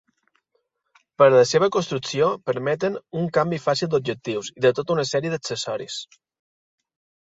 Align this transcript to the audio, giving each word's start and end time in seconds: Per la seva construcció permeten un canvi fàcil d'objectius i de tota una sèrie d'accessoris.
Per 1.21 1.27
la 1.33 1.43
seva 1.49 1.67
construcció 1.75 2.29
permeten 2.51 2.97
un 3.21 3.29
canvi 3.37 3.61
fàcil 3.69 3.91
d'objectius 3.93 4.51
i 4.55 4.67
de 4.67 4.73
tota 4.81 4.97
una 4.99 5.07
sèrie 5.15 5.35
d'accessoris. 5.35 6.01